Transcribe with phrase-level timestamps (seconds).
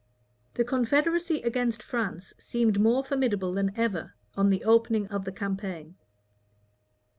[0.55, 5.93] The confederacy against France seemed more formidable than ever, on the opening of the campaign.